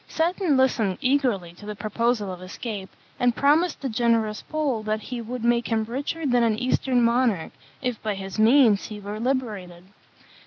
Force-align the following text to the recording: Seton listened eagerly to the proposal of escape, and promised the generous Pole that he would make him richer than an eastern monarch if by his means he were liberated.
Seton 0.07 0.57
listened 0.57 0.97
eagerly 0.99 1.53
to 1.53 1.67
the 1.67 1.75
proposal 1.75 2.33
of 2.33 2.41
escape, 2.41 2.89
and 3.19 3.35
promised 3.35 3.81
the 3.81 3.87
generous 3.89 4.41
Pole 4.41 4.81
that 4.81 4.99
he 4.99 5.21
would 5.21 5.43
make 5.43 5.67
him 5.67 5.83
richer 5.83 6.25
than 6.25 6.41
an 6.41 6.57
eastern 6.57 7.03
monarch 7.03 7.51
if 7.83 8.01
by 8.01 8.15
his 8.15 8.39
means 8.39 8.85
he 8.87 8.99
were 8.99 9.19
liberated. 9.19 9.83